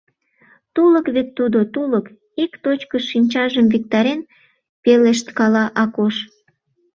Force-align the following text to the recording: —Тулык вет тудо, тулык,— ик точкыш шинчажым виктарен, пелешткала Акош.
—Тулык 0.73 1.07
вет 1.15 1.29
тудо, 1.37 1.59
тулык,— 1.73 2.05
ик 2.43 2.51
точкыш 2.63 3.03
шинчажым 3.11 3.65
виктарен, 3.73 4.19
пелешткала 4.83 5.65
Акош. 5.83 6.15